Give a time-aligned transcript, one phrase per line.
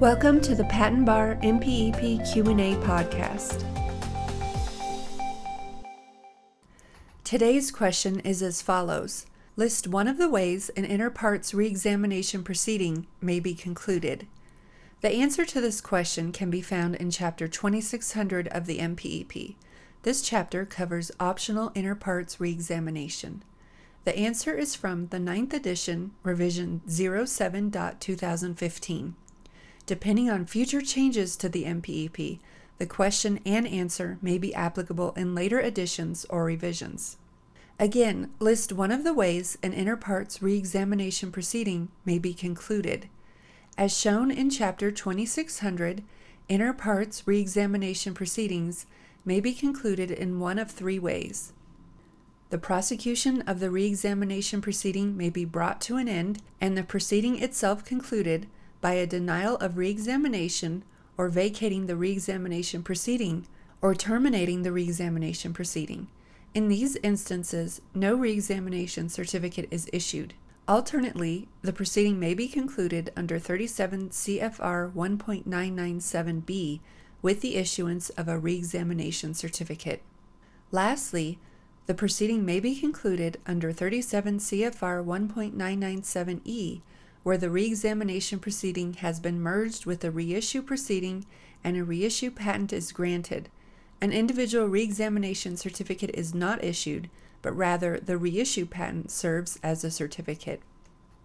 [0.00, 3.62] Welcome to the Patent Bar MPEP Q&A podcast.
[7.22, 9.26] Today's question is as follows.
[9.56, 14.26] List one of the ways an inter partes reexamination proceeding may be concluded.
[15.02, 19.56] The answer to this question can be found in chapter 2600 of the MPEP.
[20.02, 23.42] This chapter covers optional inter partes reexamination.
[24.04, 29.12] The answer is from the 9th edition, revision 07.2015.
[29.90, 32.38] Depending on future changes to the MPEP,
[32.78, 37.16] the question and answer may be applicable in later editions or revisions.
[37.76, 43.08] Again, list one of the ways an inter partes reexamination proceeding may be concluded.
[43.76, 46.04] As shown in Chapter 2600,
[46.48, 48.86] inter partes reexamination proceedings
[49.24, 51.52] may be concluded in one of three ways.
[52.50, 57.42] The prosecution of the reexamination proceeding may be brought to an end and the proceeding
[57.42, 58.46] itself concluded
[58.80, 60.82] by a denial of reexamination
[61.16, 63.46] or vacating the reexamination proceeding
[63.82, 66.08] or terminating the reexamination proceeding.
[66.54, 70.34] In these instances, no reexamination certificate is issued.
[70.66, 76.80] Alternately, the proceeding may be concluded under 37 CFR 1.997b
[77.22, 80.02] with the issuance of a reexamination certificate.
[80.72, 81.38] Lastly,
[81.86, 86.80] the proceeding may be concluded under 37 CFR 1.997e,
[87.22, 91.26] where the reexamination proceeding has been merged with a reissue proceeding
[91.62, 93.48] and a reissue patent is granted.
[94.00, 97.10] An individual reexamination certificate is not issued,
[97.42, 100.62] but rather the reissue patent serves as a certificate.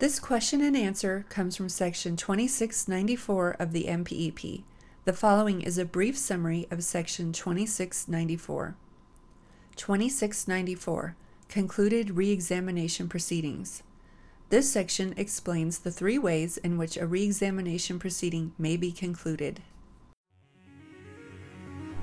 [0.00, 4.64] This question and answer comes from section 2694 of the MPEP.
[5.04, 8.74] The following is a brief summary of section 2694.
[9.76, 11.16] 2694
[11.48, 13.82] Concluded Reexamination Proceedings.
[14.50, 19.60] This section explains the three ways in which a reexamination proceeding may be concluded.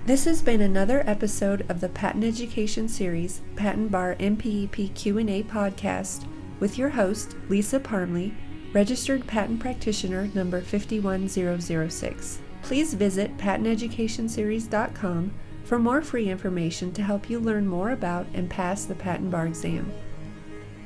[0.06, 6.26] This has been another episode of the Patent Education Series Patent Bar MPEP Q&A podcast
[6.60, 8.33] with your host Lisa Parmley,
[8.73, 12.39] registered patent practitioner number 51006.
[12.64, 15.33] Please visit patenteducationseries.com
[15.64, 19.45] for more free information to help you learn more about and pass the patent bar
[19.45, 19.92] exam.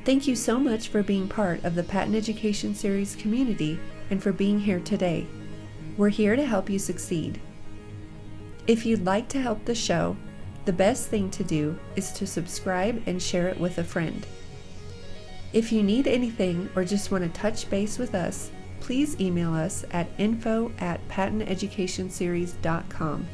[0.06, 3.80] Thank you so much for being part of the Patent Education Series community
[4.12, 5.26] and for being here today.
[5.98, 7.42] We're here to help you succeed.
[8.68, 10.16] If you'd like to help the show,
[10.66, 14.28] the best thing to do is to subscribe and share it with a friend.
[15.54, 18.52] If you need anything or just want to touch base with us,
[18.82, 23.28] please email us at info at patenteducationseries.com.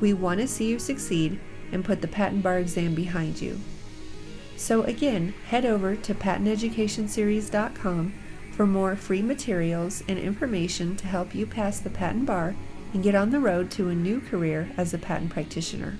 [0.00, 1.38] We want to see you succeed
[1.72, 3.60] and put the patent bar exam behind you.
[4.56, 8.14] So again, head over to patenteducationseries.com
[8.52, 12.56] for more free materials and information to help you pass the patent bar
[12.94, 15.98] and get on the road to a new career as a patent practitioner.